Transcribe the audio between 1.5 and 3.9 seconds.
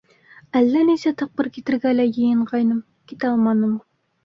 китергә лә йыйынғайным, китә алманым.